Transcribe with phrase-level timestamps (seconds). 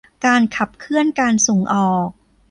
[0.25, 2.09] การขับเคลื่อนการส่งออก